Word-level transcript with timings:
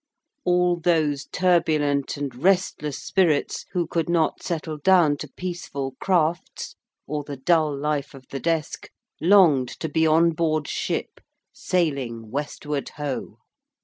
All 0.45 0.77
those 0.77 1.25
turbulent 1.25 2.17
and 2.17 2.33
restless 2.35 2.97
spirits 2.97 3.67
who 3.73 3.85
could 3.85 4.09
not 4.09 4.41
settle 4.41 4.77
down 4.79 5.15
to 5.17 5.27
peaceful 5.29 5.95
crafts 6.01 6.75
or 7.05 7.23
the 7.23 7.37
dull 7.37 7.77
life 7.77 8.15
of 8.15 8.25
the 8.31 8.39
desk, 8.39 8.89
longed 9.21 9.67
to 9.79 9.87
be 9.87 10.07
on 10.07 10.31
board 10.31 10.67
ship 10.67 11.19
sailing 11.53 12.31
Westward 12.31 12.89
Ho. 12.97 13.37